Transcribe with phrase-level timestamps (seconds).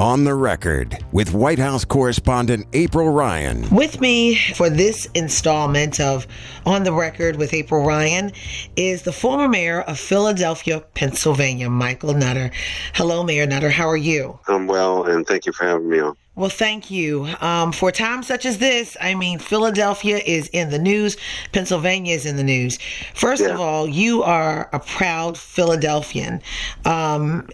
[0.00, 3.68] On the record with White House correspondent April Ryan.
[3.68, 6.26] With me for this installment of
[6.64, 8.32] On the Record with April Ryan
[8.76, 12.50] is the former mayor of Philadelphia, Pennsylvania, Michael Nutter.
[12.94, 13.68] Hello, Mayor Nutter.
[13.68, 14.38] How are you?
[14.48, 16.16] I'm well, and thank you for having me on.
[16.34, 17.28] Well, thank you.
[17.42, 21.18] Um, for times such as this, I mean, Philadelphia is in the news,
[21.52, 22.78] Pennsylvania is in the news.
[23.14, 23.48] First Yeah.
[23.50, 26.40] of all, you are a proud Philadelphian.
[26.86, 27.46] Um,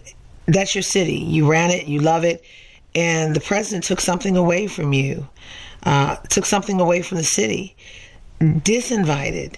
[0.47, 1.17] that's your city.
[1.17, 2.43] You ran it, you love it,
[2.95, 5.27] and the president took something away from you,
[5.83, 7.75] uh, took something away from the city,
[8.39, 9.57] disinvited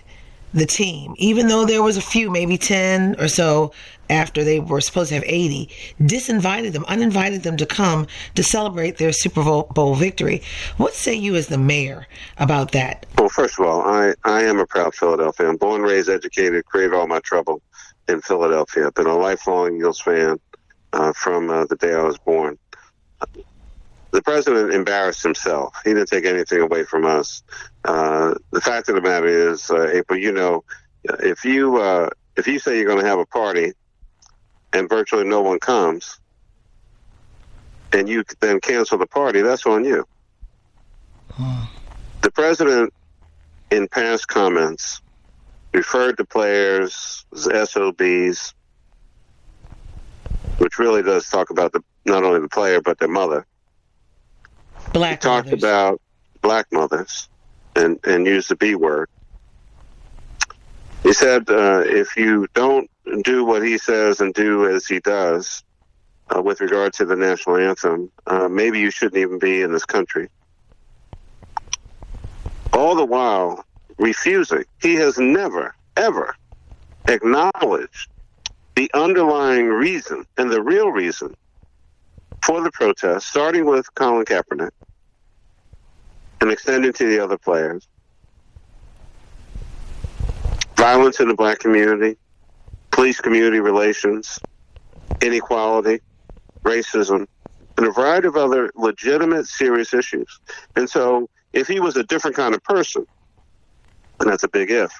[0.54, 3.72] the team, even though there was a few, maybe 10 or so
[4.10, 5.70] after they were supposed to have 80,
[6.02, 10.42] disinvited them, uninvited them to come to celebrate their Super Bowl victory.
[10.78, 13.06] What say you as the mayor about that?
[13.18, 15.58] Well, first of all, I, I am a proud Philadelphian.
[15.58, 17.62] Born, raised, educated, created all my trouble
[18.08, 18.88] in Philadelphia.
[18.88, 20.40] I've been a lifelong Eagles fan
[20.94, 22.58] uh, from uh, the day I was born.
[24.12, 25.76] The president embarrassed himself.
[25.84, 27.44] He didn't take anything away from us.
[27.86, 30.64] Uh, the fact of the matter is, uh, April, you know,
[31.04, 33.74] if you uh, if you say you're going to have a party
[34.74, 36.20] and virtually no one comes,
[37.94, 40.06] and you then cancel the party, that's on you.
[42.22, 42.94] The president,
[43.72, 45.02] in past comments,
[45.74, 48.54] referred to players as SOBs,
[50.60, 53.46] which really does talk about the not only the player but their mother.
[54.94, 55.64] Black He talked mothers.
[55.64, 56.02] about
[56.42, 57.28] black mothers
[57.76, 59.08] and and used the B word.
[61.04, 62.90] He said, uh, if you don't
[63.24, 65.64] do what he says and do as he does
[66.36, 69.86] uh, with regard to the national anthem, uh, maybe you shouldn't even be in this
[69.86, 70.28] country.
[72.74, 73.64] All the while
[73.98, 74.66] refusing.
[74.82, 76.36] He has never, ever
[77.08, 78.10] acknowledged
[78.80, 81.36] the underlying reason and the real reason
[82.46, 84.72] for the protest, starting with Colin Kaepernick
[86.40, 87.90] and extending to the other players.
[90.78, 92.16] Violence in the black community,
[92.92, 94.40] police community relations,
[95.22, 96.00] inequality,
[96.64, 97.28] racism,
[97.76, 100.40] and a variety of other legitimate, serious issues.
[100.78, 103.06] And so, if he was a different kind of person,
[104.22, 104.94] and that's a big if,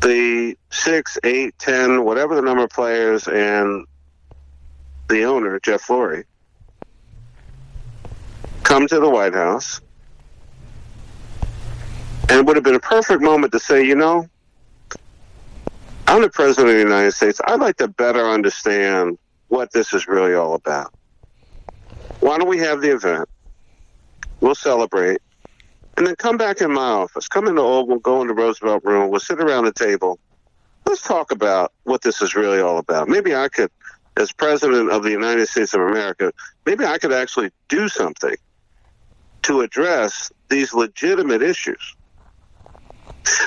[0.00, 3.86] the six, eight, ten, whatever the number of players and
[5.08, 6.24] the owner, Jeff Lurie,
[8.62, 9.80] come to the White House,
[12.28, 14.28] and it would have been a perfect moment to say, you know,
[16.06, 17.40] I'm the president of the United States.
[17.46, 20.94] I'd like to better understand what this is really all about.
[22.20, 23.28] Why don't we have the event?
[24.40, 25.20] We'll celebrate.
[25.98, 27.26] And then come back in my office.
[27.26, 29.10] Come into Oval, go in the Roosevelt room.
[29.10, 30.20] We'll sit around the table.
[30.86, 33.08] Let's talk about what this is really all about.
[33.08, 33.68] Maybe I could,
[34.16, 36.32] as president of the United States of America,
[36.64, 38.36] maybe I could actually do something
[39.42, 41.96] to address these legitimate issues.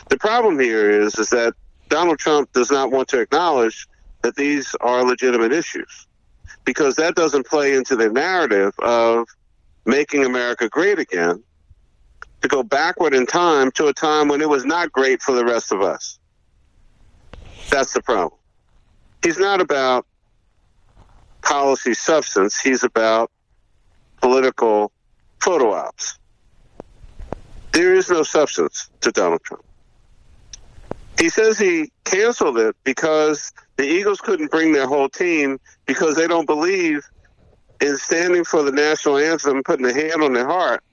[0.09, 1.53] The problem here is, is that
[1.87, 3.87] Donald Trump does not want to acknowledge
[4.23, 6.05] that these are legitimate issues
[6.65, 9.25] because that doesn't play into the narrative of
[9.85, 11.41] making America great again
[12.41, 15.45] to go backward in time to a time when it was not great for the
[15.45, 16.19] rest of us.
[17.69, 18.39] That's the problem.
[19.23, 20.05] He's not about
[21.41, 23.31] policy substance, he's about
[24.21, 24.91] political
[25.39, 26.17] photo ops.
[27.71, 29.63] There is no substance to Donald Trump.
[31.19, 36.27] He says he canceled it because the Eagles couldn't bring their whole team because they
[36.27, 37.07] don't believe
[37.79, 40.83] in standing for the national anthem, and putting a hand on their heart,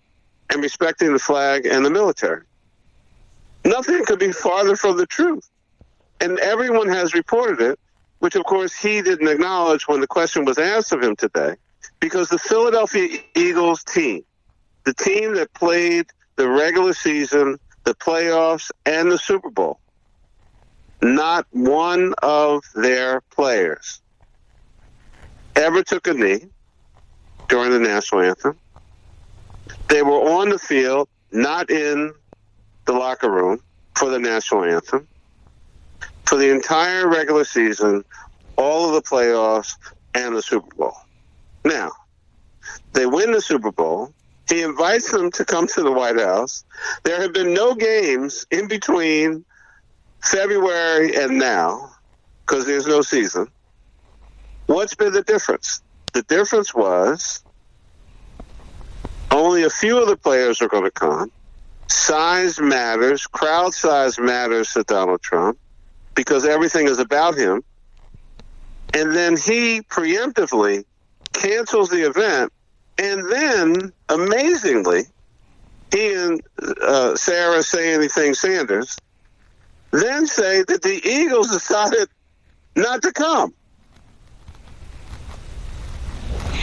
[0.51, 2.43] and respecting the flag and the military.
[3.65, 5.49] Nothing could be farther from the truth.
[6.21, 7.79] And everyone has reported it,
[8.19, 11.55] which of course he didn't acknowledge when the question was asked of him today,
[12.01, 14.25] because the Philadelphia Eagles team,
[14.85, 16.07] the team that played
[16.37, 19.81] the regular season, the playoffs, and the Super Bowl,
[21.01, 24.01] not one of their players
[25.55, 26.47] ever took a knee
[27.49, 28.59] during the national anthem.
[29.89, 32.13] They were on the field, not in
[32.87, 33.61] the locker room
[33.97, 35.09] for the national anthem.
[36.27, 38.05] For the entire regular season,
[38.57, 39.75] all of the playoffs,
[40.15, 40.95] and the Super Bowl.
[41.65, 41.93] Now,
[42.93, 44.13] they win the Super Bowl.
[44.49, 46.65] He invites them to come to the White House.
[47.05, 49.45] There have been no games in between
[50.23, 51.91] February and now
[52.47, 53.47] because there's no season.
[54.67, 55.83] What's been the difference?
[56.15, 57.45] The difference was
[59.39, 61.31] only a few of the players are going to come.
[61.87, 65.59] Size matters, crowd size matters to Donald Trump
[66.15, 67.63] because everything is about him.
[68.95, 70.85] And then he preemptively
[71.33, 72.53] cancels the event.
[72.99, 75.05] And then, amazingly,
[75.93, 76.43] he and
[76.83, 78.99] uh, Sarah say anything Sanders
[79.91, 82.09] then say that the Eagles decided
[82.77, 83.55] not to come.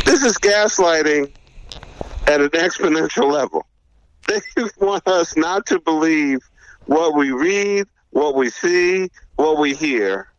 [0.06, 1.32] This is gaslighting
[2.28, 3.66] at an exponential level.
[4.28, 6.40] They want us not to believe
[6.86, 10.30] what we read, what we see, what we hear.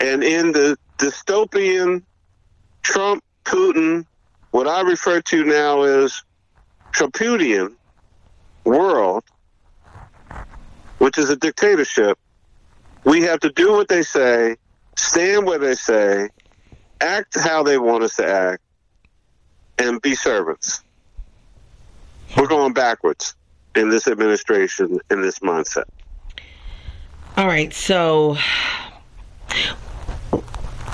[0.00, 2.02] And in the dystopian
[2.82, 4.04] Trump, Putin,
[4.50, 6.22] what I refer to now as
[6.92, 7.74] Trumputian
[8.64, 9.24] world,
[10.98, 12.18] which is a dictatorship,
[13.04, 14.56] we have to do what they say,
[14.96, 16.28] stand where they say,
[17.00, 18.62] act how they want us to act,
[19.78, 20.82] and be servants.
[22.36, 23.34] We're going backwards
[23.74, 25.84] in this administration, in this mindset.
[27.36, 28.36] All right, so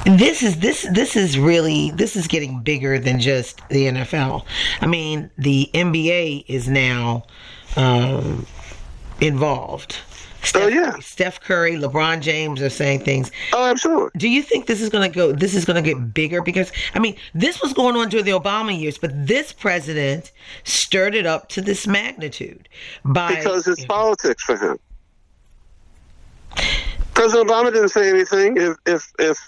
[0.04, 4.44] this is this this is really this is getting bigger than just the NFL.
[4.80, 7.24] I mean, the NBA is now
[7.76, 8.46] um,
[9.20, 9.96] involved.
[10.44, 10.98] Oh, Steph, Oh, yeah.
[11.00, 13.30] Steph Curry, LeBron James are saying things.
[13.52, 14.10] Oh, absolutely.
[14.16, 15.32] Do you think this is going to go?
[15.32, 18.32] This is going to get bigger because I mean, this was going on during the
[18.32, 20.32] Obama years, but this president
[20.64, 22.68] stirred it up to this magnitude
[23.04, 24.78] by Because it's politics for him.
[27.14, 28.56] President Obama didn't say anything.
[28.56, 29.38] If if if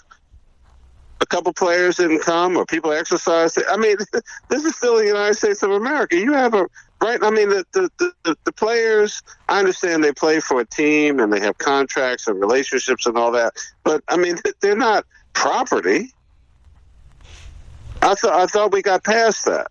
[1.21, 3.97] a couple players didn't come or people exercised, I mean,
[4.49, 6.15] this is still the United States of America.
[6.17, 6.67] You have a
[7.01, 7.19] right.
[7.21, 7.89] I mean, the the,
[8.23, 9.21] the the players.
[9.49, 13.31] I understand they play for a team and they have contracts and relationships and all
[13.31, 13.53] that,
[13.83, 16.13] but I mean, they're not property.
[18.01, 19.67] I thought I thought we got past that.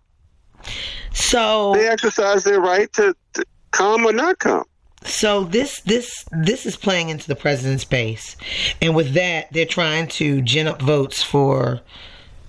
[1.12, 4.64] so They exercise their right to, to come or not come.
[5.04, 8.36] So this this this is playing into the president's base,
[8.82, 11.80] and with that, they're trying to gin up votes for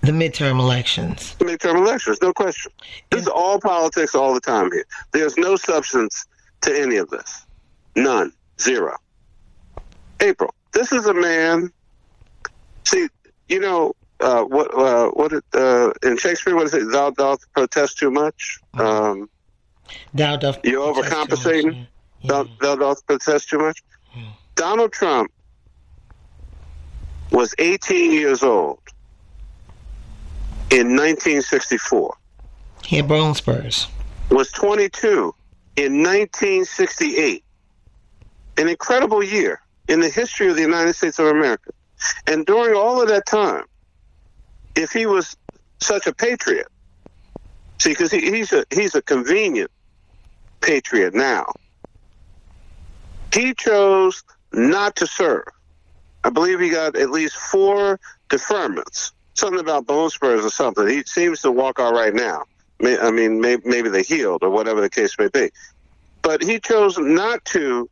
[0.07, 1.35] the midterm elections.
[1.39, 2.71] midterm elections, no question.
[3.11, 4.85] This is all politics all the time here.
[5.11, 6.25] There's no substance
[6.61, 7.45] to any of this.
[7.97, 8.31] None.
[8.59, 8.95] Zero.
[10.21, 10.53] April.
[10.71, 11.71] This is a man.
[12.85, 13.09] See,
[13.49, 14.73] you know uh, what?
[14.73, 16.55] Uh, what it, uh, in Shakespeare?
[16.55, 16.89] What is it?
[16.89, 18.59] Thou doth protest too much.
[18.75, 19.29] Um,
[20.13, 21.87] Thou doth You protest too much, overcompensating?
[22.21, 22.29] yeah.
[22.29, 23.83] thou, thou doth protest too much.
[24.55, 25.31] Donald Trump
[27.31, 28.79] was 18 years old
[30.69, 32.15] in 1964.
[32.83, 33.87] He had bone spurs.
[34.29, 35.33] was 22
[35.75, 37.43] in 1968.
[38.57, 41.71] An incredible year in the history of the United States of America.
[42.25, 43.63] And during all of that time,
[44.75, 45.35] if he was
[45.79, 46.67] such a patriot,
[47.79, 49.71] see, because he, he's a he's a convenient
[50.61, 51.45] patriot now.
[53.33, 54.23] He chose
[54.53, 55.45] not to serve.
[56.23, 57.99] I believe he got at least four
[58.29, 59.11] deferments.
[59.37, 60.87] Something about bone spurs or something.
[60.87, 62.45] He seems to walk all right now.
[62.83, 65.51] I mean, maybe they healed or whatever the case may be.
[66.21, 67.89] But he chose not to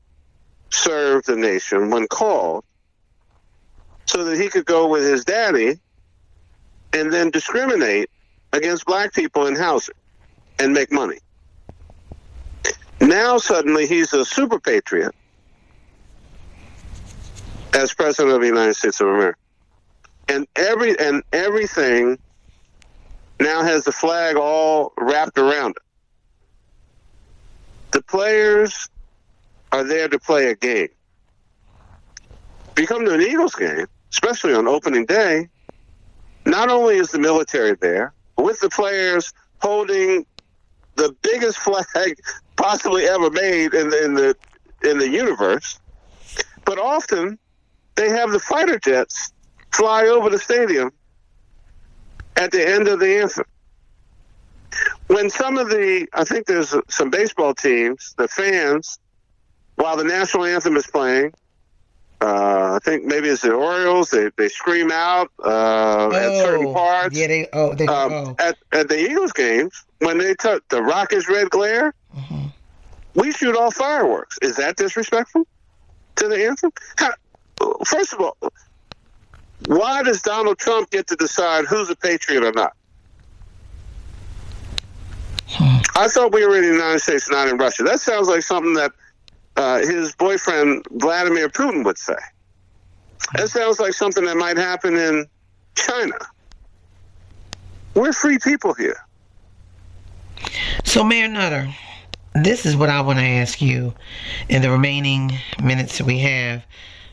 [0.72, 2.66] serve the nation when called
[4.06, 5.80] so that he could go with his daddy
[6.94, 8.10] and then discriminate
[8.52, 9.96] against black people in housing
[10.60, 11.20] and make money.
[13.00, 15.14] Now suddenly he's a super patriot
[17.74, 19.38] as president of the United States of America.
[20.28, 22.18] And every and everything
[23.40, 25.84] now has the flag all wrapped around it.
[27.92, 28.90] The players
[29.72, 30.90] are there to play a game.
[32.72, 35.48] If you come to an Eagles game, especially on opening day,
[36.46, 40.26] not only is the military there, with the players holding
[40.96, 42.18] the biggest flag
[42.56, 44.36] possibly ever made in the in the,
[44.84, 45.80] in the universe,
[46.64, 47.38] but often
[47.96, 49.32] they have the fighter jets
[49.76, 50.92] fly over the stadium
[52.38, 53.46] at the end of the anthem.
[55.08, 59.00] When some of the, I think there's some baseball teams, the fans,
[59.76, 61.34] while the national anthem is playing,
[62.22, 67.16] uh, I think maybe it's the Orioles, they, they scream out uh, at certain parts.
[67.16, 68.36] Yeah, they oh they Um, oh.
[68.40, 72.48] at, at the Eagles games, when they took the Rockets red glare, Mm-hmm.
[73.16, 74.40] we shoot off fireworks.
[74.42, 75.46] Is that disrespectful
[76.16, 76.72] to the anthem?
[76.98, 77.12] How,
[77.86, 78.38] first of all,
[79.68, 82.76] Why does Donald Trump get to decide who's a patriot or not?
[85.98, 87.84] I thought we were in the United States, not in Russia.
[87.84, 88.92] That sounds like something that
[89.56, 92.18] uh, his boyfriend Vladimir Putin would say.
[93.36, 95.26] That sounds like something that might happen in
[95.76, 96.18] China.
[97.94, 98.98] We're free people here.
[100.84, 101.74] So, Mayor Nutter,
[102.34, 103.94] this is what I want to ask you
[104.50, 105.32] in the remaining
[105.64, 106.64] minutes that we have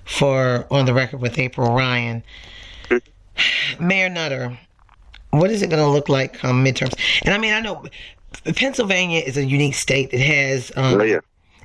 [0.04, 2.22] for On the Record with April Ryan.
[2.88, 3.86] Mm-hmm.
[3.86, 4.58] Mayor Nutter,
[5.30, 6.94] what is it going to look like come midterms?
[7.24, 7.86] And I mean, I know
[8.54, 10.10] Pennsylvania is a unique state.
[10.12, 10.72] It has.
[10.76, 11.20] Um, Oh, yeah.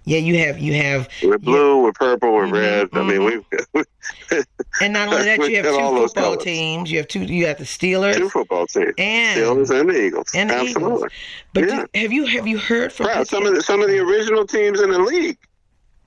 [0.06, 2.90] Yeah, you have you have, We're blue, we're purple, we're mm-hmm, red.
[2.94, 4.40] I mean, we've mm-hmm.
[4.82, 6.90] and not only that, you have two football teams.
[6.90, 7.24] You have two.
[7.24, 10.32] You have the Steelers two football teams, And- Steelers and the Eagles.
[10.34, 10.96] and the Absolutely.
[10.96, 11.12] Eagles.
[11.54, 11.86] But yeah.
[11.94, 13.28] do, have you have you heard from Proud.
[13.28, 15.38] Some of the some of the original teams in the league.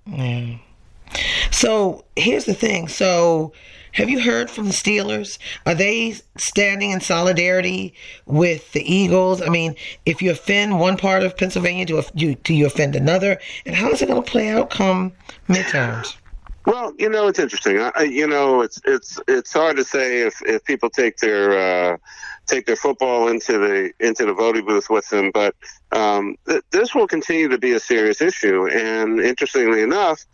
[0.07, 0.57] Yeah.
[1.51, 2.89] So here's the thing.
[2.89, 3.53] So
[3.93, 5.39] have you heard from the Steelers?
[5.67, 7.95] Are they standing in solidarity
[8.27, 9.43] with the Eagles?
[9.43, 9.75] I mean,
[10.07, 13.39] if you offend one part of Pennsylvania, do you do you offend another?
[13.67, 15.13] And how is it going to play out come
[15.49, 16.17] midterms?
[16.67, 17.81] Well, you know, it's interesting.
[17.81, 21.97] I, you know, it's it's it's hard to say if, if people take their uh,
[22.51, 25.55] take their football into the into the voting booth with them, but
[25.93, 28.69] um, th- this will continue to be a serious issue.
[28.69, 30.25] And interestingly enough,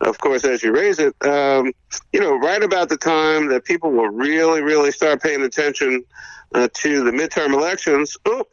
[0.00, 1.72] of course, as you raise it, um,
[2.12, 6.04] you know, right about the time that people will really, really start paying attention
[6.54, 8.48] uh, to the midterm elections, oop,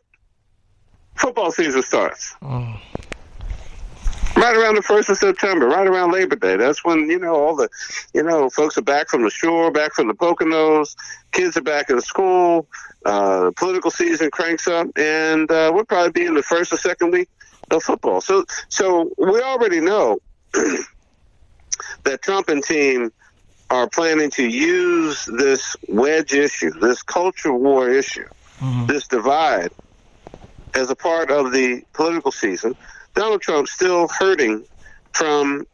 [1.15, 2.35] football season starts
[4.43, 6.57] right around the first of September, right around Labor Day.
[6.57, 7.69] That's when you know all the,
[8.13, 10.95] you know, folks are back from the shore, back from the Poconos.
[11.31, 12.67] Kids are back in school.
[13.05, 17.11] Uh, political season cranks up, and uh, we'll probably be in the first or second
[17.11, 17.29] week
[17.71, 18.19] of football.
[18.19, 20.19] So, so we already know
[22.03, 23.13] that Trump and team
[23.69, 28.27] are planning to use this wedge issue, this culture war issue,
[28.87, 29.71] this divide,
[30.73, 32.75] as a part of the political season.
[33.15, 34.65] Donald Trump still hurting
[35.13, 35.65] from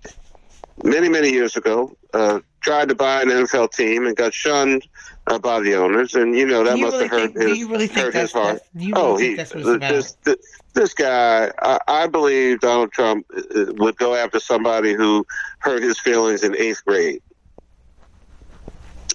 [0.83, 4.83] many, many years ago, uh, tried to buy an NFL team and got shunned
[5.27, 7.57] uh, by the owners, and you know that you must really have hurt think- his,
[7.57, 8.45] you really think hurt his heart.
[8.45, 9.91] that's- do you really oh, think he, that's what it's about?
[9.91, 10.35] this, this,
[10.73, 15.25] this guy, I, I believe Donald Trump uh, would go after somebody who
[15.59, 17.21] hurt his feelings in eighth grade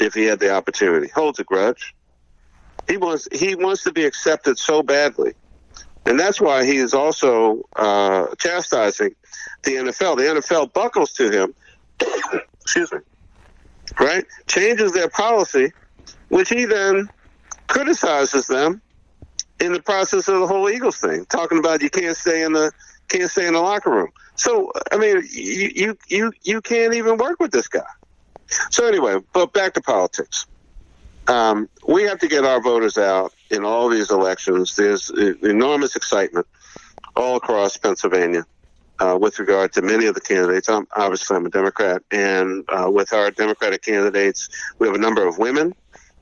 [0.00, 1.09] if he had the opportunity.
[1.09, 1.95] Holds a grudge.
[2.88, 5.33] He wants he wants to be accepted so badly,
[6.06, 9.14] and that's why he is also uh, chastising
[9.62, 10.16] the NFL.
[10.16, 11.54] The NFL buckles to him.
[12.61, 12.99] excuse me.
[14.00, 15.73] Right, changes their policy,
[16.28, 17.08] which he then
[17.68, 18.82] criticizes them
[19.61, 22.73] in the process of the whole Eagles thing, talking about you can't stay in the
[23.08, 24.08] can't stay in the locker room.
[24.37, 27.82] So I mean, you you you you can't even work with this guy.
[28.70, 30.46] So anyway, but back to politics.
[31.26, 34.76] Um, we have to get our voters out in all these elections.
[34.76, 35.11] There's
[35.42, 36.46] enormous excitement
[37.16, 38.44] all across Pennsylvania
[38.99, 40.68] uh, with regard to many of the candidates.
[40.68, 45.26] I'm, obviously, I'm a Democrat, and uh, with our Democratic candidates, we have a number
[45.26, 45.75] of women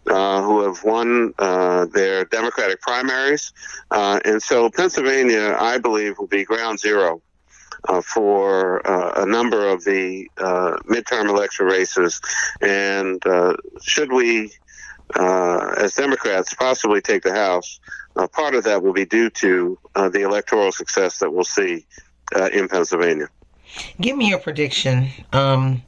[0.07, 3.53] uh, who have won uh, their Democratic primaries.
[3.91, 7.23] Uh, and so Pennsylvania, I believe, will be ground zero
[7.89, 12.21] uh, for uh, a number of the uh, midterm election races.
[12.61, 14.53] And uh, should we,
[15.19, 17.81] uh, as Democrats, possibly take the House,
[18.17, 21.87] uh, part of that will be due to uh, the electoral success that we'll see
[22.35, 23.29] uh, in Pennsylvania.
[24.01, 25.09] Give me your prediction.
[25.33, 25.83] Um,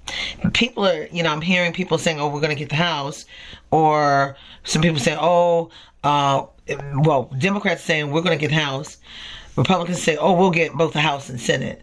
[0.55, 3.27] people are, you know, I'm hearing people saying, "Oh, we're going to get the House,"
[3.71, 5.71] or some people saying, "Oh,
[6.03, 6.47] uh,
[6.95, 8.97] well, Democrats saying we're going to get House."
[9.57, 11.83] Republicans say, "Oh, we'll get both the House and Senate."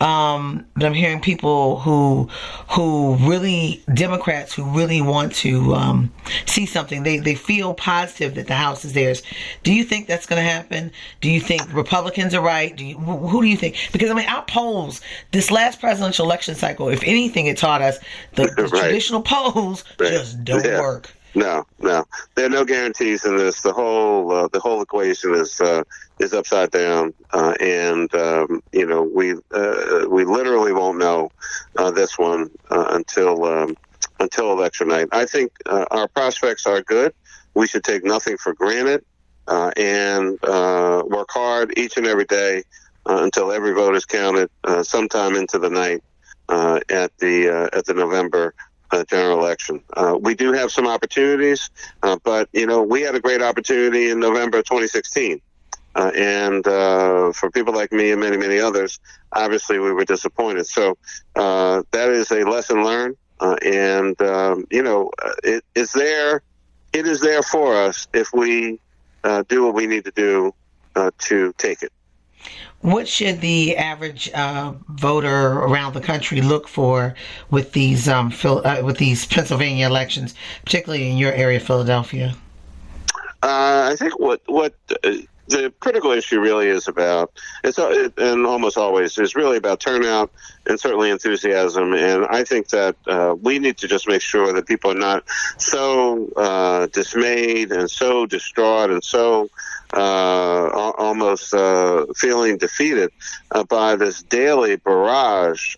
[0.00, 2.30] Um, but I'm hearing people who,
[2.70, 6.10] who really Democrats who really want to um,
[6.46, 7.02] see something.
[7.02, 9.22] They they feel positive that the House is theirs.
[9.62, 10.90] Do you think that's going to happen?
[11.20, 12.74] Do you think Republicans are right?
[12.74, 13.76] Do you, who do you think?
[13.92, 17.98] Because I mean, our polls this last presidential election cycle, if anything, it taught us
[18.36, 18.84] the, the Right.
[18.84, 20.12] traditional polls Right.
[20.12, 20.80] just don't Yeah.
[20.80, 21.10] work.
[21.34, 23.60] No, no, there are no guarantees in this.
[23.60, 25.84] The whole uh, the whole equation is uh,
[26.18, 31.30] is upside down, uh, and um, you know we uh, we literally won't know
[31.78, 33.76] uh, this one uh, until um,
[34.18, 35.08] until election night.
[35.12, 37.14] I think our prospects are good.
[37.54, 39.04] We should take nothing for granted
[39.46, 42.64] and work hard each and every day
[43.06, 44.50] until every vote is counted,
[44.82, 46.02] sometime into the night
[46.48, 48.52] at the at the November
[48.92, 49.82] uh, general election.
[49.94, 51.70] Uh, we do have some opportunities,
[52.02, 55.40] uh, but you know we had a great opportunity in November of 2016,
[55.94, 59.00] uh, and uh, for people like me and many many others,
[59.32, 60.66] obviously we were disappointed.
[60.66, 60.96] So
[61.36, 63.16] uh, that is a lesson learned.
[63.62, 65.10] And, um, you know,
[65.42, 66.42] it is there.
[66.92, 68.78] It is there for us if we
[69.24, 70.54] uh, do what we need to do
[71.18, 71.90] to take it.
[72.80, 77.14] What should the average uh, voter around the country look for
[77.50, 82.34] with these um, Phil, uh, with these Pennsylvania elections, particularly in your area, Philadelphia?
[83.42, 85.12] Uh, I think what what uh,
[85.50, 87.32] the critical issue really is about
[87.64, 90.30] it's uh, and almost always is really about turnout
[90.66, 91.92] and certainly enthusiasm.
[91.92, 95.24] And I think that uh, we need to just make sure that people are not
[95.58, 99.50] so uh, dismayed and so distraught and so
[99.92, 103.10] uh, almost uh, feeling defeated
[103.50, 105.74] uh, by this daily barrage,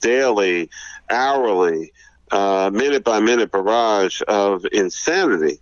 [0.00, 0.70] daily,
[1.10, 1.92] hourly,
[2.32, 5.58] minute by minute barrage of insanity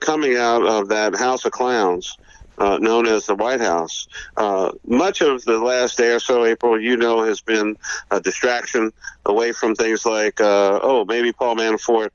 [0.00, 2.16] coming out of that House of Clowns.
[2.58, 4.08] Uh, known as the White House.
[4.36, 7.76] Uh, much of the last day or so, April, you know, has been
[8.10, 8.92] a distraction
[9.26, 12.08] away from things like, uh, oh, maybe Paul Manafort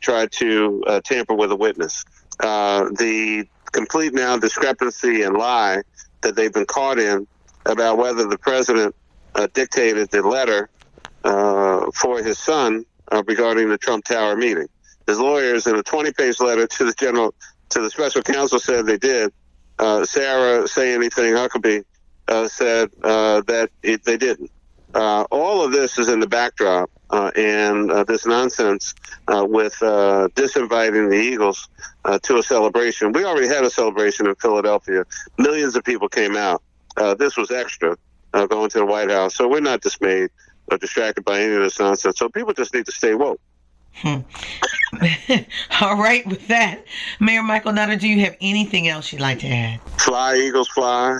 [0.00, 2.04] tried to tamper with a witness.
[2.40, 5.82] the complete now discrepancy and lie
[6.22, 7.26] that they've been caught in
[7.66, 8.94] about whether the president
[9.34, 10.68] uh, dictated the letter
[11.24, 14.66] uh, for his son uh, regarding the Trump Tower meeting.
[15.06, 17.34] His lawyers, in a 20-page letter to the general
[17.70, 19.32] to the special counsel, said they did.
[19.78, 21.84] Uh, Sarah say anything Huckabee
[22.28, 24.50] uh, said uh, that it, they didn't.
[24.94, 28.94] all of this is in the backdrop uh, and uh, this nonsense
[29.28, 31.68] uh, with uh, disinviting the Eagles
[32.04, 33.12] uh, to a celebration.
[33.12, 35.04] We already had a celebration in Philadelphia.
[35.38, 36.62] Millions of people came out.
[36.96, 37.96] Uh, this was extra
[38.48, 39.34] going to the White House.
[39.34, 40.28] So we're not dismayed
[40.70, 42.18] or distracted by any of this nonsense.
[42.18, 43.40] So people just need to stay woke.
[43.96, 44.18] Hmm.
[45.80, 46.84] All right, with that,
[47.18, 49.80] Mayor Michael Nutter, do you have anything else you'd like to add?
[49.98, 51.18] Fly, Eagles, fly.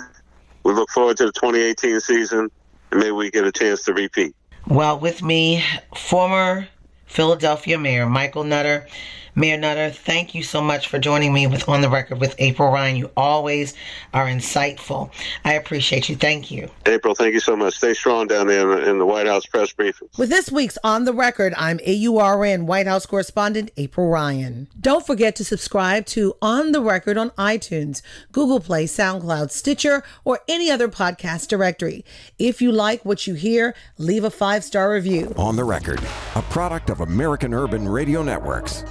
[0.63, 2.49] We look forward to the 2018 season,
[2.91, 4.35] and maybe we get a chance to repeat.
[4.67, 5.63] Well, with me,
[5.95, 6.67] former
[7.05, 8.85] Philadelphia Mayor Michael Nutter.
[9.37, 12.71] Mayor Nutter, thank you so much for joining me with On the Record with April
[12.71, 12.95] Ryan.
[12.95, 13.75] You always
[14.11, 15.11] are insightful.
[15.45, 16.15] I appreciate you.
[16.15, 16.71] Thank you.
[16.87, 17.75] April, thank you so much.
[17.75, 20.09] Stay strong down there in the, White House press briefing.
[20.17, 24.69] With this week's On the Record, I'm AURN White House correspondent April Ryan.
[24.81, 30.39] Don't forget to subscribe to On the Record on iTunes, Google Play, SoundCloud, Stitcher, or
[30.47, 32.03] any other podcast directory.
[32.39, 35.35] If you like what you hear, leave a five star review.
[35.37, 36.01] On the Record,
[36.33, 38.83] a product of American Urban Radio Networks.